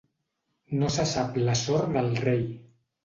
No 0.79 0.89
se 0.95 1.05
sap 1.11 1.37
la 1.49 1.57
sort 1.61 1.93
del 1.99 2.11
rei. 2.27 2.43